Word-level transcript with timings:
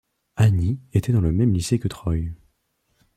Annie 0.35 0.79
était 0.93 1.11
dans 1.11 1.21
le 1.21 1.31
même 1.31 1.53
lycée 1.53 1.77
que 1.77 1.87
Troy. 1.87 2.31